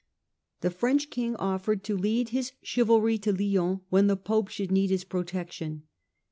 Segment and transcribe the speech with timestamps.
[0.61, 4.89] The French king offered to lead his chivalry to Lyons when the Pope should need
[4.89, 5.83] his protection.